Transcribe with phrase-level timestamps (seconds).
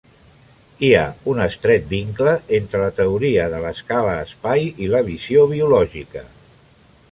[0.85, 1.03] Hi ha
[1.33, 6.27] un estret vincle entre la teoria de l'escala-espai i la visió biològica.